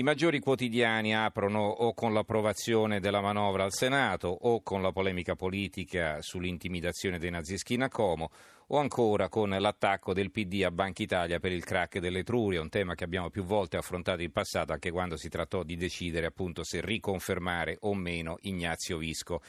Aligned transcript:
I 0.00 0.02
maggiori 0.02 0.40
quotidiani 0.40 1.14
aprono 1.14 1.60
o 1.60 1.92
con 1.92 2.14
l'approvazione 2.14 3.00
della 3.00 3.20
manovra 3.20 3.64
al 3.64 3.74
Senato 3.74 4.28
o 4.28 4.62
con 4.62 4.80
la 4.80 4.92
polemica 4.92 5.36
politica 5.36 6.22
sull'intimidazione 6.22 7.18
dei 7.18 7.28
nazischini 7.28 7.82
a 7.82 7.90
Como 7.90 8.30
o 8.68 8.78
ancora 8.78 9.28
con 9.28 9.50
l'attacco 9.50 10.14
del 10.14 10.30
PD 10.30 10.62
a 10.64 10.70
Banca 10.70 11.02
Italia 11.02 11.38
per 11.38 11.52
il 11.52 11.66
crack 11.66 11.98
dell'Etruria, 11.98 12.62
un 12.62 12.70
tema 12.70 12.94
che 12.94 13.04
abbiamo 13.04 13.28
più 13.28 13.44
volte 13.44 13.76
affrontato 13.76 14.22
in 14.22 14.32
passato 14.32 14.72
anche 14.72 14.90
quando 14.90 15.18
si 15.18 15.28
trattò 15.28 15.64
di 15.64 15.76
decidere 15.76 16.24
appunto 16.24 16.64
se 16.64 16.80
riconfermare 16.80 17.76
o 17.80 17.92
meno 17.92 18.38
Ignazio 18.40 18.96
Visco. 18.96 19.42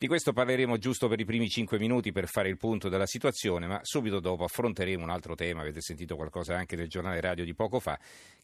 Di 0.00 0.06
questo 0.06 0.32
parleremo 0.32 0.78
giusto 0.78 1.08
per 1.08 1.20
i 1.20 1.26
primi 1.26 1.46
cinque 1.50 1.78
minuti 1.78 2.10
per 2.10 2.26
fare 2.26 2.48
il 2.48 2.56
punto 2.56 2.88
della 2.88 3.04
situazione, 3.04 3.66
ma 3.66 3.80
subito 3.82 4.18
dopo 4.18 4.44
affronteremo 4.44 5.04
un 5.04 5.10
altro 5.10 5.34
tema, 5.34 5.60
avete 5.60 5.82
sentito 5.82 6.16
qualcosa 6.16 6.56
anche 6.56 6.74
nel 6.74 6.88
giornale 6.88 7.20
radio 7.20 7.44
di 7.44 7.52
poco 7.52 7.80
fa, 7.80 7.98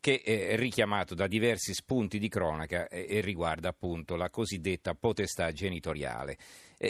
che 0.06 0.20
è 0.22 0.54
richiamato 0.54 1.16
da 1.16 1.26
diversi 1.26 1.74
spunti 1.74 2.20
di 2.20 2.28
cronaca 2.28 2.86
e 2.86 3.20
riguarda 3.20 3.70
appunto 3.70 4.14
la 4.14 4.30
cosiddetta 4.30 4.94
potestà 4.94 5.50
genitoriale. 5.50 6.36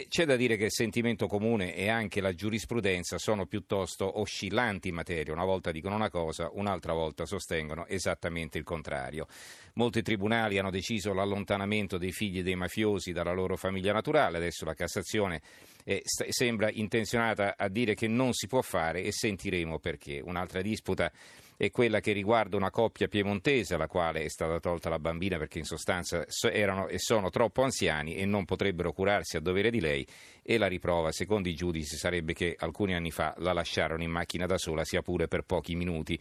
C'è 0.07 0.25
da 0.25 0.35
dire 0.35 0.55
che 0.55 0.65
il 0.65 0.71
sentimento 0.71 1.25
comune 1.25 1.73
e 1.73 1.89
anche 1.89 2.21
la 2.21 2.33
giurisprudenza 2.33 3.17
sono 3.17 3.47
piuttosto 3.47 4.19
oscillanti 4.19 4.89
in 4.89 4.93
materia, 4.93 5.33
una 5.33 5.45
volta 5.45 5.71
dicono 5.71 5.95
una 5.95 6.11
cosa, 6.11 6.51
un'altra 6.51 6.93
volta 6.93 7.25
sostengono 7.25 7.87
esattamente 7.87 8.59
il 8.59 8.63
contrario. 8.63 9.25
Molti 9.73 10.03
tribunali 10.03 10.59
hanno 10.59 10.69
deciso 10.69 11.11
l'allontanamento 11.11 11.97
dei 11.97 12.11
figli 12.11 12.43
dei 12.43 12.55
mafiosi 12.55 13.13
dalla 13.13 13.33
loro 13.33 13.55
famiglia 13.55 13.93
naturale, 13.93 14.37
adesso 14.37 14.63
la 14.63 14.75
Cassazione 14.75 15.41
eh, 15.85 16.03
sembra 16.03 16.69
intenzionata 16.69 17.55
a 17.57 17.67
dire 17.67 17.95
che 17.95 18.07
non 18.07 18.33
si 18.33 18.45
può 18.45 18.61
fare 18.61 19.01
e 19.01 19.11
sentiremo 19.11 19.79
perché. 19.79 20.21
Un'altra 20.23 20.61
disputa 20.61 21.11
è 21.57 21.71
quella 21.71 21.99
che 21.99 22.11
riguarda 22.11 22.55
una 22.55 22.69
coppia 22.69 23.07
piemontese 23.07 23.73
alla 23.73 23.87
quale 23.87 24.21
è 24.21 24.29
stata 24.29 24.59
tolta 24.59 24.89
la 24.89 24.99
bambina 24.99 25.39
perché 25.39 25.57
in 25.57 25.65
sostanza 25.65 26.23
erano 26.51 26.87
e 26.87 26.99
sono 26.99 27.31
troppo 27.31 27.63
anziani 27.63 28.15
e 28.15 28.25
non 28.25 28.45
potrebbero 28.45 28.93
curarsi 28.93 29.37
a 29.37 29.39
dovere 29.39 29.71
di 29.71 29.79
lei 29.79 30.05
e 30.43 30.59
la 30.59 30.67
riprova 30.67 31.11
secondo 31.11 31.49
i 31.49 31.55
giudici 31.55 31.95
sarebbe 31.95 32.33
che 32.33 32.55
alcuni 32.59 32.93
anni 32.93 33.09
fa 33.09 33.33
la 33.39 33.53
lasciarono 33.53 34.03
in 34.03 34.11
macchina 34.11 34.45
da 34.45 34.59
sola 34.59 34.85
sia 34.85 35.01
pure 35.01 35.27
per 35.27 35.41
pochi 35.41 35.75
minuti. 35.75 36.19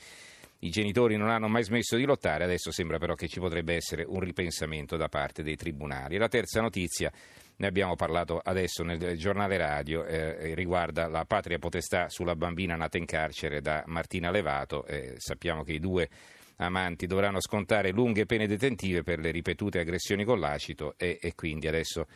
I 0.60 0.70
genitori 0.70 1.18
non 1.18 1.28
hanno 1.28 1.48
mai 1.48 1.62
smesso 1.62 1.96
di 1.96 2.06
lottare, 2.06 2.42
adesso 2.42 2.70
sembra 2.70 2.96
però 2.96 3.14
che 3.14 3.28
ci 3.28 3.40
potrebbe 3.40 3.74
essere 3.74 4.04
un 4.06 4.20
ripensamento 4.20 4.96
da 4.96 5.10
parte 5.10 5.42
dei 5.42 5.54
tribunali. 5.54 6.16
La 6.16 6.28
terza 6.28 6.62
notizia, 6.62 7.12
ne 7.58 7.66
abbiamo 7.66 7.94
parlato 7.94 8.40
adesso 8.42 8.82
nel 8.82 9.16
giornale 9.16 9.56
radio, 9.56 10.04
eh, 10.04 10.54
riguarda 10.54 11.08
la 11.08 11.24
patria 11.24 11.58
potestà 11.58 12.08
sulla 12.08 12.36
bambina 12.36 12.76
nata 12.76 12.98
in 12.98 13.06
carcere 13.06 13.60
da 13.60 13.82
Martina 13.86 14.30
Levato. 14.30 14.84
Eh, 14.86 15.14
sappiamo 15.16 15.62
che 15.62 15.72
i 15.72 15.80
due 15.80 16.08
amanti 16.56 17.06
dovranno 17.06 17.40
scontare 17.40 17.90
lunghe 17.90 18.26
pene 18.26 18.46
detentive 18.46 19.02
per 19.02 19.18
le 19.18 19.30
ripetute 19.30 19.78
aggressioni 19.78 20.24
con 20.24 20.38
l'acito 20.38 20.94
e, 20.96 21.18
e 21.20 21.34
quindi 21.34 21.68
adesso 21.68 22.06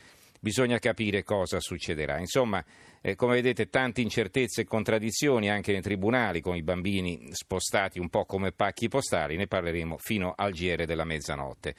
bisogna 0.41 0.79
capire 0.79 1.23
cosa 1.23 1.61
succederà. 1.61 2.19
Insomma, 2.19 2.65
eh, 3.01 3.15
come 3.15 3.35
vedete, 3.35 3.69
tante 3.69 4.01
incertezze 4.01 4.63
e 4.63 4.65
contraddizioni 4.65 5.51
anche 5.51 5.73
nei 5.73 5.83
tribunali, 5.83 6.41
con 6.41 6.57
i 6.57 6.63
bambini 6.63 7.29
spostati 7.33 7.99
un 7.99 8.09
po' 8.09 8.25
come 8.25 8.53
pacchi 8.53 8.89
postali, 8.89 9.37
ne 9.37 9.47
parleremo 9.47 9.97
fino 9.99 10.33
al 10.37 10.53
GR 10.53 10.85
della 10.85 11.05
mezzanotte. 11.05 11.75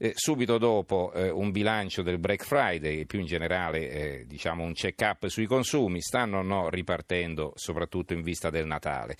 Eh, 0.00 0.12
subito 0.14 0.58
dopo 0.58 1.12
eh, 1.12 1.28
un 1.28 1.50
bilancio 1.50 2.02
del 2.02 2.20
Black 2.20 2.44
Friday 2.44 3.00
e 3.00 3.04
più 3.04 3.18
in 3.18 3.26
generale 3.26 3.90
eh, 3.90 4.24
diciamo 4.28 4.62
un 4.62 4.72
check-up 4.72 5.26
sui 5.26 5.46
consumi, 5.46 6.00
stanno 6.00 6.38
o 6.38 6.42
no 6.42 6.68
ripartendo 6.68 7.52
soprattutto 7.56 8.12
in 8.12 8.22
vista 8.22 8.48
del 8.48 8.64
Natale. 8.64 9.16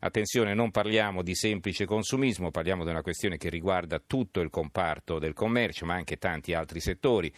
Attenzione, 0.00 0.54
non 0.54 0.70
parliamo 0.70 1.22
di 1.22 1.34
semplice 1.34 1.84
consumismo, 1.84 2.50
parliamo 2.50 2.82
di 2.82 2.90
una 2.90 3.02
questione 3.02 3.36
che 3.36 3.50
riguarda 3.50 4.02
tutto 4.04 4.40
il 4.40 4.48
comparto 4.48 5.18
del 5.18 5.34
commercio, 5.34 5.84
ma 5.84 5.94
anche 5.94 6.16
tanti 6.16 6.54
altri 6.54 6.80
settori. 6.80 7.30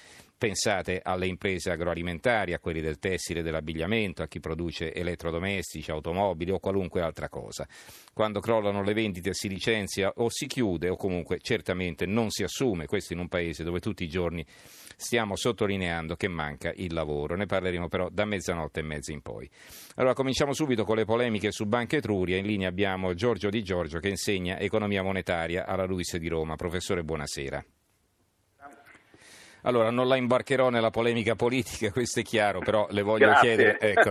Pensate 0.44 1.00
alle 1.02 1.26
imprese 1.26 1.70
agroalimentari, 1.70 2.52
a 2.52 2.58
quelli 2.58 2.82
del 2.82 2.98
tessile 2.98 3.40
dell'abbigliamento, 3.40 4.22
a 4.22 4.26
chi 4.26 4.40
produce 4.40 4.92
elettrodomestici, 4.92 5.90
automobili 5.90 6.50
o 6.50 6.58
qualunque 6.58 7.00
altra 7.00 7.30
cosa. 7.30 7.66
Quando 8.12 8.40
crollano 8.40 8.82
le 8.82 8.92
vendite 8.92 9.32
si 9.32 9.48
licenzia 9.48 10.12
o 10.16 10.28
si 10.28 10.46
chiude 10.46 10.90
o 10.90 10.96
comunque 10.96 11.38
certamente 11.40 12.04
non 12.04 12.28
si 12.28 12.42
assume, 12.42 12.84
questo 12.84 13.14
in 13.14 13.20
un 13.20 13.28
paese 13.28 13.64
dove 13.64 13.80
tutti 13.80 14.04
i 14.04 14.06
giorni 14.06 14.44
stiamo 14.96 15.34
sottolineando 15.34 16.14
che 16.14 16.28
manca 16.28 16.72
il 16.74 16.92
lavoro. 16.92 17.36
Ne 17.36 17.46
parleremo 17.46 17.88
però 17.88 18.10
da 18.10 18.26
mezzanotte 18.26 18.80
e 18.80 18.82
mezza 18.82 19.12
in 19.12 19.22
poi. 19.22 19.48
Allora 19.94 20.12
cominciamo 20.12 20.52
subito 20.52 20.84
con 20.84 20.96
le 20.96 21.06
polemiche 21.06 21.52
su 21.52 21.64
Banca 21.64 21.96
Etruria. 21.96 22.36
In 22.36 22.44
linea 22.44 22.68
abbiamo 22.68 23.14
Giorgio 23.14 23.48
Di 23.48 23.62
Giorgio 23.62 23.98
che 23.98 24.10
insegna 24.10 24.58
economia 24.58 25.02
monetaria 25.02 25.64
alla 25.64 25.86
Luis 25.86 26.14
di 26.18 26.28
Roma. 26.28 26.54
Professore, 26.56 27.02
buonasera. 27.02 27.64
Allora, 29.66 29.90
non 29.90 30.08
la 30.08 30.16
imbarcherò 30.16 30.68
nella 30.68 30.90
polemica 30.90 31.36
politica, 31.36 31.90
questo 31.90 32.20
è 32.20 32.22
chiaro, 32.22 32.58
però 32.60 32.86
le 32.90 33.00
voglio, 33.00 33.32
chiedere, 33.40 33.78
ecco, 33.80 34.10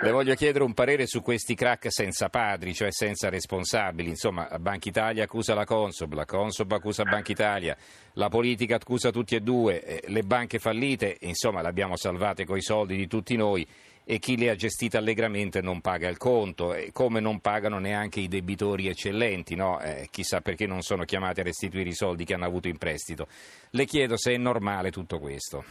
le 0.00 0.10
voglio, 0.12 0.34
chiedere, 0.34 0.62
un 0.62 0.74
parere 0.74 1.08
su 1.08 1.22
questi 1.22 1.56
crack 1.56 1.92
senza 1.92 2.28
padri, 2.28 2.72
cioè 2.72 2.92
senza 2.92 3.28
responsabili. 3.28 4.10
Insomma, 4.10 4.48
Banca 4.60 4.88
Italia 4.88 5.24
accusa 5.24 5.54
la 5.54 5.64
Consob, 5.64 6.12
la 6.12 6.24
Consob 6.24 6.70
accusa 6.70 7.02
Banca 7.02 7.32
Italia, 7.32 7.76
la 8.12 8.28
politica 8.28 8.76
accusa 8.76 9.10
tutti 9.10 9.34
e 9.34 9.40
due, 9.40 9.82
eh, 9.82 10.02
le 10.06 10.22
banche 10.22 10.60
fallite, 10.60 11.16
insomma, 11.22 11.62
le 11.62 11.68
abbiamo 11.68 11.96
salvate 11.96 12.44
coi 12.44 12.62
soldi 12.62 12.94
di 12.94 13.08
tutti 13.08 13.34
noi 13.34 13.66
e 14.08 14.20
chi 14.20 14.38
le 14.38 14.50
ha 14.50 14.54
gestite 14.54 14.96
allegramente 14.96 15.60
non 15.60 15.80
paga 15.80 16.08
il 16.08 16.16
conto, 16.16 16.76
come 16.92 17.18
non 17.18 17.40
pagano 17.40 17.80
neanche 17.80 18.20
i 18.20 18.28
debitori 18.28 18.86
eccellenti, 18.86 19.56
no? 19.56 19.80
eh, 19.80 20.06
chissà 20.12 20.40
perché 20.40 20.64
non 20.64 20.82
sono 20.82 21.02
chiamati 21.02 21.40
a 21.40 21.42
restituire 21.42 21.88
i 21.88 21.92
soldi 21.92 22.24
che 22.24 22.34
hanno 22.34 22.44
avuto 22.44 22.68
in 22.68 22.78
prestito. 22.78 23.26
Le 23.70 23.84
chiedo 23.84 24.16
se 24.16 24.32
è 24.32 24.36
normale 24.36 24.92
tutto 24.92 25.18
questo. 25.18 25.64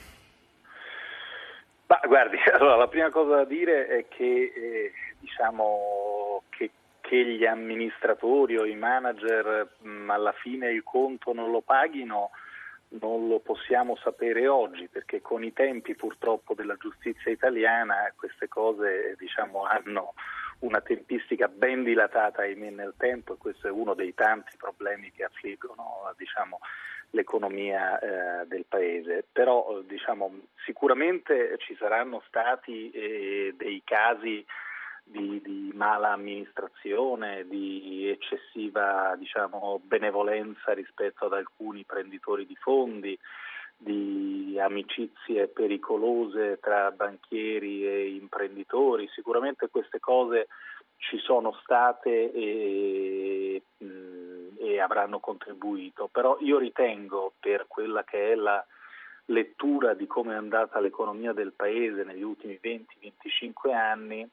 Ma 1.88 2.02
guardi, 2.06 2.36
allora, 2.52 2.76
la 2.76 2.90
prima 2.90 3.10
cosa 3.10 3.36
da 3.36 3.46
dire 3.46 3.88
è 3.88 4.06
che, 4.10 4.52
eh, 4.54 4.92
diciamo, 5.22 6.44
che, 6.50 6.72
che, 7.00 7.26
gli 7.26 7.46
amministratori 7.46 8.58
o 8.58 8.66
i 8.66 8.76
manager 8.76 9.76
mh, 9.80 10.10
alla 10.10 10.34
fine 10.34 10.72
il 10.72 10.84
conto 10.84 11.32
non 11.32 11.52
lo 11.52 11.62
paghino 11.62 12.32
non 13.00 13.28
lo 13.28 13.40
possiamo 13.40 13.96
sapere 13.98 14.48
oggi 14.48 14.88
perché 14.88 15.22
con 15.22 15.44
i 15.44 15.54
tempi 15.54 15.96
purtroppo 15.96 16.54
della 16.54 16.76
giustizia 16.76 17.32
italiana 17.32 18.12
queste 18.16 18.48
cose 18.48 19.16
diciamo, 19.18 19.64
hanno 19.64 20.14
una 20.60 20.82
tempistica 20.82 21.48
ben 21.48 21.84
dilatata 21.84 22.42
ahimè 22.42 22.70
nel 22.70 22.94
tempo 22.98 23.34
e 23.34 23.38
questo 23.38 23.68
è 23.68 23.72
uno 23.72 23.94
dei 23.94 24.14
tanti 24.14 24.56
problemi 24.58 25.12
che 25.12 25.24
affliggono 25.24 26.14
diciamo, 26.18 26.60
l'economia 27.12 28.00
eh, 28.00 28.46
del 28.48 28.66
paese. 28.68 29.26
Però 29.32 29.82
diciamo, 29.82 30.32
sicuramente 30.66 31.58
ci 31.60 31.76
saranno 31.76 32.22
stati 32.28 32.90
eh, 32.92 33.54
dei 33.58 33.82
casi 33.84 34.46
di, 35.06 35.40
di 35.42 35.72
mala 35.76 36.12
amministrazione, 36.12 37.48
di 37.48 38.10
eccessiva 38.10 39.16
diciamo, 39.18 39.80
benevolenza 39.84 40.74
rispetto 40.74 41.26
ad 41.26 41.34
alcuni 41.34 41.84
prenditori 41.84 42.46
di 42.46 42.56
fondi, 42.56 43.18
di 43.78 44.58
amicizie 44.60 45.48
pericolose 45.48 46.60
tra 46.60 46.92
banchieri 46.92 47.86
e 47.88 48.16
imprenditori. 48.16 49.08
Sicuramente 49.14 49.70
queste 49.70 50.00
cose 50.00 50.48
ci 50.98 51.20
sono 51.20 51.52
state 51.62 52.32
e, 52.32 53.62
e 54.58 54.80
avranno 54.80 55.20
contribuito, 55.20 56.10
però 56.12 56.38
io 56.40 56.58
ritengo 56.58 57.34
per 57.40 57.66
quella 57.68 58.04
che 58.04 58.32
è 58.32 58.36
la 58.36 58.66
lettura 59.26 59.94
di 59.94 60.08
come 60.08 60.34
è 60.34 60.38
andata 60.38 60.80
l'economia 60.80 61.34
del 61.34 61.54
Paese 61.54 62.04
negli 62.04 62.22
ultimi 62.24 62.60
20-25 62.62 63.74
anni, 63.74 64.28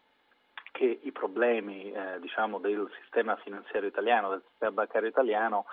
che 0.73 0.99
i 1.03 1.13
problemi 1.13 1.93
eh, 1.93 2.19
diciamo, 2.19 2.59
del 2.59 2.91
sistema 3.01 3.37
finanziario 3.37 3.89
italiano, 3.89 4.31
del 4.31 4.43
sistema 4.49 4.73
bancario 4.73 5.09
italiano, 5.09 5.67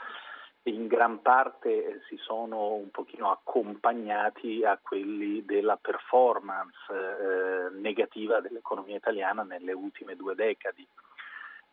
in 0.64 0.88
gran 0.88 1.22
parte 1.22 1.70
eh, 1.70 2.00
si 2.08 2.18
sono 2.18 2.74
un 2.74 2.92
pochino 2.92 3.32
accompagnati 3.32 4.64
a 4.64 4.78
quelli 4.82 5.44
della 5.46 5.78
performance 5.78 6.76
eh, 6.92 7.80
negativa 7.80 8.42
dell'economia 8.42 8.98
italiana 8.98 9.44
nelle 9.44 9.72
ultime 9.72 10.16
due 10.16 10.36
decadi. 10.36 10.86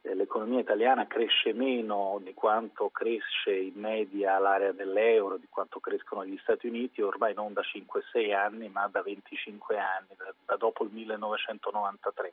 eh, 0.03 0.15
l'economia 0.15 0.61
italiana 0.61 1.07
cresce 1.09 1.53
meno 1.53 2.21
di 2.23 2.33
quanto 2.33 2.91
cresce 2.91 3.53
in 3.53 3.75
media 3.75 4.39
l'area 4.39 4.73
dell'euro, 4.73 5.37
di 5.37 5.49
quanto 5.51 5.81
crescono 5.81 6.25
gli 6.25 6.39
Stati 6.39 6.69
Uniti, 6.69 7.03
ormai 7.03 7.35
non 7.35 7.53
da 7.53 7.63
5-6 7.63 8.33
anni 8.33 8.69
ma 8.69 8.87
da 8.87 9.03
25 9.03 9.79
anni, 9.79 10.15
da, 10.17 10.33
da 10.45 10.57
dopo 10.57 10.85
il 10.85 10.91
1993 10.93 12.33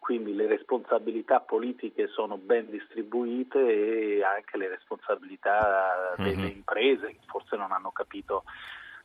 quindi 0.00 0.34
le 0.34 0.46
responsabilità 0.48 1.38
politiche 1.40 2.08
sono 2.08 2.36
ben 2.36 2.68
distribuite 2.70 3.58
e 3.60 4.24
anche 4.24 4.56
le 4.56 4.68
responsabilità 4.68 6.14
delle 6.16 6.36
mm-hmm. 6.36 6.56
imprese 6.56 7.06
che 7.08 7.20
forse 7.26 7.54
non 7.56 7.70
hanno 7.70 7.90
capito 7.92 8.42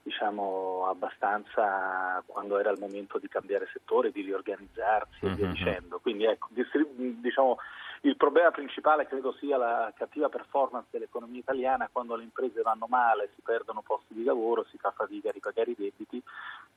diciamo, 0.01 0.85
abbastanza 0.87 2.23
quando 2.27 2.59
era 2.59 2.69
il 2.69 2.79
momento 2.79 3.17
di 3.17 3.27
cambiare 3.27 3.67
settore, 3.73 4.11
di 4.11 4.21
riorganizzarsi 4.21 5.25
mm-hmm. 5.25 5.33
e 5.33 5.35
via 5.35 5.47
mhm. 5.47 5.53
dicendo. 5.53 5.99
Quindi 5.99 6.25
ecco, 6.25 6.47
diciamo, 6.51 7.57
il 8.01 8.15
problema 8.15 8.51
principale 8.51 9.07
credo 9.07 9.33
sia 9.39 9.57
la 9.57 9.91
cattiva 9.97 10.29
performance 10.29 10.87
dell'economia 10.91 11.39
italiana, 11.39 11.89
quando 11.91 12.15
le 12.15 12.23
imprese 12.23 12.61
vanno 12.61 12.85
male, 12.87 13.31
si 13.33 13.41
perdono 13.41 13.81
posti 13.81 14.13
di 14.13 14.23
lavoro, 14.23 14.63
si 14.69 14.77
fa 14.77 14.91
fatica 14.91 15.29
a 15.29 15.31
ripagare 15.31 15.71
i 15.71 15.75
debiti, 15.75 16.21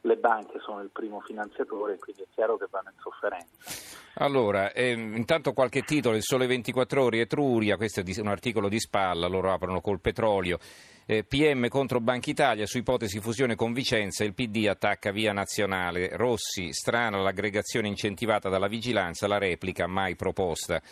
le 0.01 0.17
banche 0.17 0.59
sono 0.61 0.81
il 0.81 0.89
primo 0.91 1.21
finanziatore, 1.21 1.99
quindi 1.99 2.23
è 2.23 2.27
chiaro 2.33 2.57
che 2.57 2.67
vanno 2.71 2.91
in 2.91 3.01
sofferenza. 3.01 3.88
Allora, 4.21 4.73
ehm, 4.73 5.15
intanto 5.17 5.53
qualche 5.53 5.83
titolo, 5.83 6.17
il 6.17 6.25
Sole 6.25 6.49
24 6.49 7.05
Ore, 7.05 7.21
Etruria, 7.21 7.77
questo 7.77 8.01
è 8.01 8.21
un 8.21 8.27
articolo 8.27 8.69
di 8.69 8.81
spalla, 8.81 9.29
loro 9.29 9.53
aprono 9.53 9.81
col 9.81 10.01
petrolio. 10.01 10.59
Eh, 11.07 11.23
PM 11.23 11.69
contro 11.69 12.01
Banca 12.01 12.29
Italia 12.29 12.67
su 12.67 12.79
ipotesi 12.79 13.21
fusione 13.21 13.55
con 13.55 13.73
Vicenza, 13.73 14.25
il 14.25 14.35
PD 14.35 14.67
attacca 14.69 15.13
via 15.13 15.33
nazionale. 15.33 16.11
Rossi, 16.17 16.73
strana 16.73 17.19
l'aggregazione 17.19 17.87
incentivata 17.87 18.49
dalla 18.49 18.67
vigilanza, 18.67 19.29
la 19.29 19.39
replica 19.39 19.87
mai 19.87 20.17
proposta. 20.17 20.83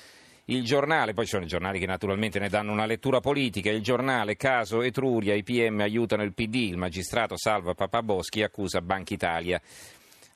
Il 0.49 0.63
giornale, 0.63 1.13
poi 1.13 1.25
ci 1.25 1.33
sono 1.33 1.45
i 1.45 1.49
giornali 1.49 1.81
che 1.81 1.87
naturalmente 1.87 2.39
ne 2.39 2.49
danno 2.49 2.71
una 2.71 2.87
lettura 2.87 3.19
politica, 3.19 3.69
il 3.69 3.83
giornale 3.83 4.37
caso 4.37 4.81
Etruria, 4.81 5.35
i 5.35 5.43
PM 5.43 5.81
aiutano 5.81 6.23
il 6.23 6.33
PD, 6.33 6.55
il 6.55 6.77
magistrato 6.77 7.37
salva 7.37 7.75
Papaboschi 7.75 8.39
e 8.39 8.45
accusa 8.45 8.81
Banca 8.81 9.13
Italia. 9.13 9.61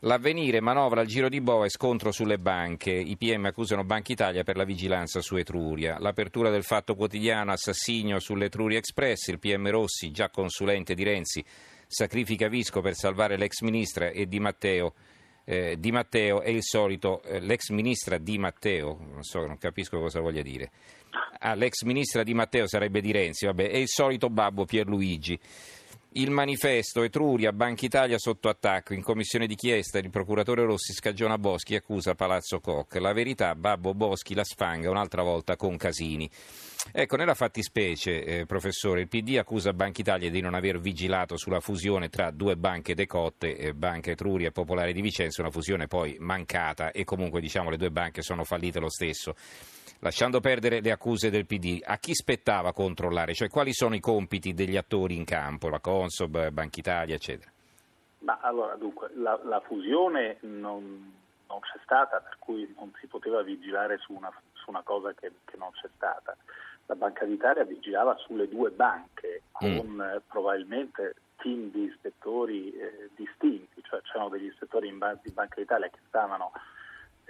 L'avvenire 0.05 0.61
manovra 0.61 1.02
al 1.02 1.06
giro 1.06 1.29
di 1.29 1.43
boa 1.43 1.67
e 1.67 1.69
scontro 1.69 2.11
sulle 2.11 2.38
banche. 2.38 2.91
I 2.91 3.17
PM 3.19 3.44
accusano 3.44 3.85
Banca 3.85 4.12
Italia 4.12 4.44
per 4.44 4.56
la 4.56 4.64
vigilanza 4.64 5.20
su 5.20 5.37
Etruria. 5.37 5.99
L'apertura 5.99 6.49
del 6.49 6.64
fatto 6.64 6.94
quotidiano, 6.94 7.52
assassinio 7.52 8.19
sull'Etruria 8.19 8.79
Express. 8.79 9.29
Il 9.29 9.38
PM 9.38 9.69
Rossi, 9.69 10.11
già 10.11 10.31
consulente 10.31 10.94
di 10.94 11.05
Renzi, 11.05 11.44
sacrifica 11.87 12.49
Visco 12.49 12.81
per 12.81 12.94
salvare 12.94 13.37
l'ex 13.37 13.61
ministra 13.61 14.08
e 14.08 14.26
Di 14.26 14.41
Matteo 14.41 14.94
eh, 15.44 15.76
Di 15.79 15.91
Matteo 15.91 16.43
è 16.43 16.49
il 16.49 16.62
solito, 16.62 17.23
eh, 17.23 17.41
l'ex 17.41 17.70
ministra 17.70 18.19
Di 18.19 18.38
Matteo, 18.38 18.97
non 19.00 19.23
so, 19.23 19.44
non 19.47 19.58
capisco 19.58 19.99
cosa 19.99 20.20
voglia 20.20 20.43
dire. 20.43 20.70
Ah, 21.41 21.55
l'ex 21.55 21.82
ministra 21.82 22.23
Di 22.23 22.35
Matteo 22.35 22.69
sarebbe 22.69 23.00
di 23.00 23.11
Renzi, 23.11 23.47
vabbè, 23.47 23.69
è 23.69 23.76
il 23.76 23.88
solito 23.88 24.31
babbo 24.31 24.64
Pierluigi. 24.64 25.38
Il 26.15 26.33
manifesto 26.33 27.05
Etruria, 27.05 27.53
Banca 27.53 27.85
Italia 27.85 28.19
sotto 28.19 28.49
attacco. 28.49 28.95
In 28.95 29.03
commissione 29.03 29.47
di 29.47 29.55
chiesta 29.55 30.01
il 30.01 30.11
procuratore 30.11 30.65
Rossi 30.65 30.93
scagiona 30.93 31.39
Boschi 31.39 31.75
e 31.75 31.77
accusa 31.77 32.17
Palazzo 32.17 32.59
Koch. 32.59 32.97
La 32.97 33.12
verità, 33.12 33.55
Babbo 33.55 33.95
Boschi 33.95 34.35
la 34.35 34.43
sfanga 34.43 34.91
un'altra 34.91 35.23
volta 35.23 35.55
con 35.55 35.77
Casini. 35.77 36.29
Ecco, 36.91 37.15
nella 37.15 37.35
fattispecie, 37.35 38.25
eh, 38.25 38.45
professore, 38.45 39.03
il 39.03 39.09
PD 39.09 39.37
accusa 39.39 39.73
Banca 39.73 40.01
Italia 40.01 40.31
di 40.31 40.41
non 40.41 40.55
aver 40.55 40.81
vigilato 40.81 41.37
sulla 41.37 41.61
fusione 41.61 42.09
tra 42.09 42.33
due 42.33 42.57
banche 42.57 42.97
decotte, 42.97 43.57
eh, 43.57 43.73
Banca 43.73 44.11
Etruria 44.11 44.49
e 44.49 44.51
Popolare 44.51 44.93
di 44.93 45.03
Vicenza, 45.03 45.43
una 45.43 45.53
fusione 45.53 45.87
poi 45.87 46.17
mancata 46.19 46.91
e 46.91 47.05
comunque 47.05 47.41
diciamo 47.41 47.71
le 47.71 47.77
due 47.77 47.93
banche 47.93 48.23
sono 48.23 48.43
fallite 48.43 48.81
lo 48.81 48.91
stesso. 48.91 49.37
Lasciando 50.00 50.41
perdere 50.41 50.81
le 50.81 50.91
accuse 50.91 51.31
del 51.31 51.47
PD, 51.47 51.81
a 51.85 51.99
chi 51.99 52.14
spettava 52.14 52.73
controllare? 52.73 53.35
Cioè 53.35 53.49
quali 53.49 53.73
sono 53.73 53.94
i 53.94 54.00
compiti 54.00 54.55
degli 54.55 54.76
attori 54.76 55.14
in 55.14 55.25
campo, 55.25 55.69
la 55.69 55.81
Consob, 55.81 56.50
Banca 56.50 56.81
Italia, 56.81 57.14
eccetera? 57.14 57.50
Ma 58.20 58.38
allora, 58.41 58.75
dunque, 58.76 59.11
la, 59.14 59.38
la 59.44 59.61
fusione 59.61 60.38
non, 60.41 61.12
non, 61.47 61.61
c'è 61.61 61.79
stata, 61.82 62.20
per 62.20 62.37
cui 62.38 62.73
non 62.79 62.93
si 62.99 63.06
poteva 63.06 63.43
vigilare 63.43 63.99
su 63.99 64.14
una, 64.14 64.32
su 64.55 64.70
una 64.70 64.82
cosa 64.82 65.12
che, 65.12 65.31
che 65.44 65.56
non 65.58 65.70
c'è 65.73 65.88
stata 65.94 66.37
la 66.91 66.97
Banca 66.97 67.25
d'Italia 67.25 67.62
vigilava 67.62 68.17
sulle 68.17 68.49
due 68.49 68.70
banche 68.70 69.43
con 69.52 69.94
mm. 69.94 70.00
eh, 70.00 70.20
probabilmente 70.26 71.14
team 71.37 71.70
di 71.70 71.85
ispettori 71.85 72.73
eh, 72.73 73.11
distinti, 73.14 73.81
cioè 73.82 74.00
c'erano 74.02 74.29
degli 74.29 74.47
ispettori 74.47 74.88
in 74.88 74.99
ba- 74.99 75.17
di 75.23 75.31
Banca 75.31 75.61
d'Italia 75.61 75.88
che 75.88 76.00
stavano 76.08 76.50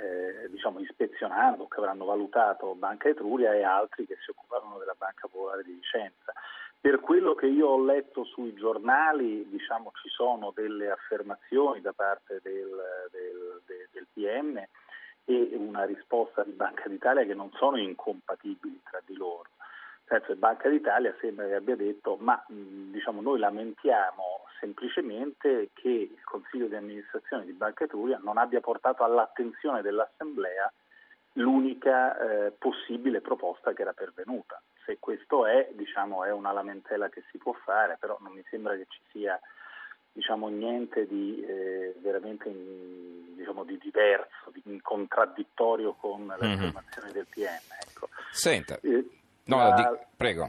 eh, 0.00 0.48
diciamo, 0.50 0.80
ispezionando, 0.80 1.66
che 1.66 1.78
avranno 1.78 2.04
valutato 2.04 2.74
Banca 2.74 3.08
Etruria 3.08 3.54
e 3.54 3.62
altri 3.62 4.06
che 4.06 4.16
si 4.24 4.30
occupavano 4.30 4.78
della 4.78 4.94
Banca 4.96 5.28
Popolare 5.28 5.62
di 5.62 5.72
Vicenza. 5.72 6.32
Per 6.80 7.00
quello 7.00 7.34
che 7.34 7.46
io 7.46 7.68
ho 7.68 7.84
letto 7.84 8.24
sui 8.24 8.54
giornali, 8.54 9.46
diciamo, 9.50 9.92
ci 10.00 10.08
sono 10.08 10.50
delle 10.54 10.90
affermazioni 10.90 11.82
da 11.82 11.92
parte 11.92 12.40
del, 12.42 12.70
del, 13.10 13.60
del, 13.66 13.88
del 13.92 14.06
PM 14.14 14.56
e 15.26 15.50
una 15.56 15.84
risposta 15.84 16.42
di 16.42 16.52
Banca 16.52 16.88
d'Italia 16.88 17.24
che 17.24 17.34
non 17.34 17.50
sono 17.52 17.76
incompatibili 17.76 18.80
tra 18.82 19.02
di 19.04 19.14
loro. 19.14 19.48
Senso, 20.10 20.34
Banca 20.34 20.68
d'Italia 20.68 21.14
sembra 21.20 21.46
che 21.46 21.54
abbia 21.54 21.76
detto 21.76 22.16
ma 22.16 22.42
diciamo, 22.48 23.20
noi 23.20 23.38
lamentiamo 23.38 24.44
semplicemente 24.58 25.70
che 25.72 25.88
il 25.88 26.24
Consiglio 26.24 26.66
di 26.66 26.74
amministrazione 26.74 27.44
di 27.44 27.52
Banca 27.52 27.84
Etruria 27.84 28.18
non 28.20 28.36
abbia 28.36 28.60
portato 28.60 29.04
all'attenzione 29.04 29.82
dell'Assemblea 29.82 30.70
l'unica 31.34 32.18
eh, 32.18 32.50
possibile 32.50 33.20
proposta 33.20 33.72
che 33.72 33.82
era 33.82 33.92
pervenuta. 33.92 34.60
Se 34.84 34.98
questo 34.98 35.46
è, 35.46 35.70
diciamo, 35.74 36.24
è 36.24 36.32
una 36.32 36.50
lamentela 36.50 37.08
che 37.08 37.22
si 37.30 37.38
può 37.38 37.52
fare, 37.52 37.96
però 38.00 38.18
non 38.20 38.32
mi 38.32 38.42
sembra 38.50 38.74
che 38.74 38.86
ci 38.88 39.00
sia 39.12 39.40
diciamo, 40.12 40.48
niente 40.48 41.06
di 41.06 41.40
eh, 41.46 41.94
veramente 42.00 42.48
in, 42.48 43.36
diciamo, 43.36 43.62
di 43.62 43.78
diverso, 43.78 44.50
di, 44.52 44.80
contraddittorio 44.82 45.92
con 45.92 46.26
le 46.26 46.46
mm-hmm. 46.46 46.56
affermazioni 46.56 47.12
del 47.12 47.26
PM. 47.30 47.60
Ecco. 47.88 48.08
Senta, 48.32 48.78
eh, 48.82 49.19
no, 49.56 49.68
la, 49.68 49.74
di, 49.74 50.06
prego. 50.16 50.48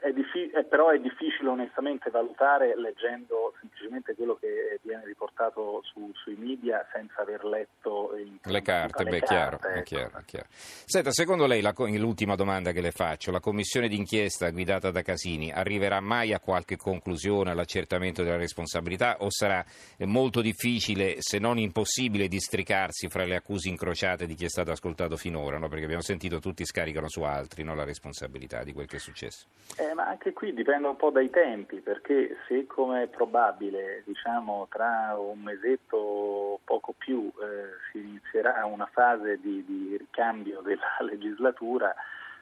È 0.00 0.12
diffi- 0.12 0.50
è, 0.50 0.64
però 0.64 0.90
è 0.90 0.98
difficile 0.98 1.48
onestamente 1.48 2.10
valutare 2.10 2.76
leggendo 2.76 3.51
semplicemente 3.62 4.14
quello 4.16 4.34
che 4.34 4.80
viene 4.82 5.04
riportato 5.04 5.80
su, 5.84 6.10
sui 6.14 6.34
media 6.34 6.84
senza 6.92 7.22
aver 7.22 7.44
letto 7.44 8.12
le 8.42 8.62
carte. 8.62 9.04
Le 9.04 9.10
beh, 9.10 9.20
carte, 9.20 9.20
chiaro, 9.20 9.56
ecco. 9.56 9.68
è 9.68 9.82
chiaro, 9.82 10.18
è 10.18 10.24
chiaro. 10.24 10.46
Senta, 10.50 11.12
secondo 11.12 11.46
lei, 11.46 11.60
la, 11.60 11.72
l'ultima 11.76 12.34
domanda 12.34 12.72
che 12.72 12.80
le 12.80 12.90
faccio, 12.90 13.30
la 13.30 13.40
commissione 13.40 13.88
d'inchiesta 13.88 14.50
guidata 14.50 14.90
da 14.90 15.02
Casini 15.02 15.52
arriverà 15.52 16.00
mai 16.00 16.32
a 16.32 16.40
qualche 16.40 16.76
conclusione, 16.76 17.50
all'accertamento 17.50 18.22
della 18.24 18.36
responsabilità 18.36 19.18
o 19.20 19.30
sarà 19.30 19.64
molto 20.00 20.40
difficile, 20.40 21.16
se 21.20 21.38
non 21.38 21.58
impossibile, 21.58 22.26
districarsi 22.26 23.08
fra 23.08 23.24
le 23.24 23.36
accuse 23.36 23.68
incrociate 23.68 24.26
di 24.26 24.34
chi 24.34 24.46
è 24.46 24.48
stato 24.48 24.72
ascoltato 24.72 25.16
finora? 25.16 25.58
No? 25.58 25.68
Perché 25.68 25.84
abbiamo 25.84 26.02
sentito 26.02 26.40
tutti 26.40 26.64
scaricano 26.64 27.08
su 27.08 27.22
altri 27.22 27.62
no? 27.62 27.74
la 27.74 27.84
responsabilità 27.84 28.64
di 28.64 28.72
quel 28.72 28.86
che 28.86 28.96
è 28.96 29.00
successo. 29.00 29.46
Eh, 29.78 29.94
ma 29.94 30.08
anche 30.08 30.32
qui 30.32 30.52
dipende 30.52 30.88
un 30.88 30.96
po' 30.96 31.10
dai 31.10 31.30
tempi, 31.30 31.80
perché 31.80 32.36
se 32.48 32.66
come 32.66 33.04
è 33.04 33.06
probabile, 33.06 33.51
diciamo 33.58 34.66
tra 34.70 35.16
un 35.18 35.40
mesetto 35.40 35.96
o 35.96 36.60
poco 36.64 36.94
più 36.96 37.30
eh, 37.40 37.90
si 37.90 37.98
inizierà 37.98 38.64
una 38.66 38.88
fase 38.92 39.40
di, 39.40 39.64
di 39.64 39.96
ricambio 39.96 40.60
della 40.60 40.96
legislatura, 41.00 41.94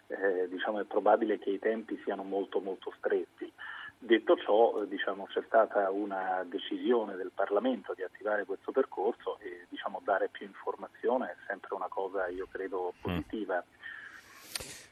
eh, 0.07 0.49
diciamo 0.49 0.81
è 0.81 0.85
probabile 0.85 1.39
che 1.39 1.51
i 1.51 1.59
tempi 1.59 2.01
siano 2.05 2.23
molto 2.23 2.61
molto 2.61 2.93
stretti. 2.99 3.51
Detto 4.03 4.35
ciò, 4.39 4.83
diciamo, 4.85 5.27
c'è 5.27 5.43
stata 5.45 5.91
una 5.91 6.43
decisione 6.49 7.17
del 7.17 7.33
Parlamento 7.35 7.93
di 7.93 8.03
attivare 8.03 8.47
questo 8.47 8.73
percorso 8.73 9.39
e 9.41 9.67
diciamo, 9.69 10.01
dare 10.03 10.29
più 10.29 10.47
informazione 10.47 11.33
è 11.33 11.37
sempre 11.47 11.75
una 11.75 11.89
cosa, 11.89 12.27
io 12.29 12.47
credo, 12.51 12.95
mm. 12.97 13.03
positiva. 13.03 13.59
Mm. 13.59 13.80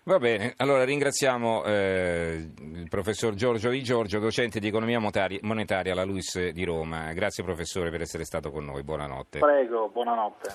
Va 0.05 0.19
bene, 0.19 0.55
allora 0.57 0.85
ringraziamo 0.85 1.65
eh, 1.65 2.51
il 2.57 2.87
professor 2.89 3.35
Giorgio 3.35 3.69
Di 3.69 3.83
Giorgio, 3.83 4.19
docente 4.19 4.59
di 4.59 4.67
economia 4.67 4.99
monetaria 4.99 5.93
alla 5.93 6.05
LUIS 6.05 6.49
di 6.49 6.65
Roma. 6.65 7.13
Grazie 7.13 7.45
professore 7.45 7.91
per 7.91 8.01
essere 8.01 8.25
stato 8.25 8.51
con 8.51 8.65
noi, 8.65 8.83
buonanotte. 8.83 9.39
Prego, 9.39 9.91
buonanotte. 9.91 10.51